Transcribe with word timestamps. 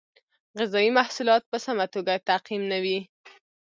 غذایي 0.57 0.89
محصولات 0.99 1.43
په 1.51 1.57
سمه 1.65 1.85
توګه 1.93 2.13
تعقیم 2.27 2.61
نه 2.71 2.77
وي. 2.83 2.99